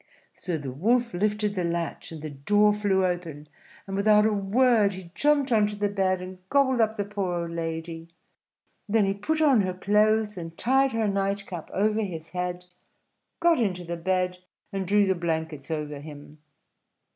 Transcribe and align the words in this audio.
So 0.33 0.57
the 0.57 0.71
Wolf 0.71 1.13
lifted 1.13 1.53
the 1.53 1.63
latch, 1.63 2.11
and 2.11 2.23
the 2.23 2.31
door 2.31 2.73
flew 2.73 3.05
open; 3.05 3.47
and 3.85 3.95
without 3.95 4.25
a 4.25 4.33
word 4.33 4.93
he 4.93 5.11
jumped 5.13 5.51
on 5.51 5.67
to 5.67 5.75
the 5.75 5.89
bed 5.89 6.21
and 6.23 6.39
gobbled 6.49 6.81
up 6.81 6.95
the 6.95 7.05
poor 7.05 7.41
old 7.43 7.51
lady. 7.51 8.07
Then 8.89 9.05
he 9.05 9.13
put 9.13 9.43
on 9.43 9.61
her 9.61 9.75
clothes, 9.75 10.37
and 10.37 10.57
tied 10.57 10.93
her 10.93 11.07
night 11.07 11.45
cap 11.45 11.69
over 11.71 12.01
his 12.01 12.29
head; 12.31 12.65
got 13.39 13.59
into 13.59 13.83
the 13.83 13.95
bed, 13.95 14.39
and 14.73 14.87
drew 14.87 15.05
the 15.05 15.13
blankets 15.13 15.69
over 15.69 15.99
him. 15.99 16.39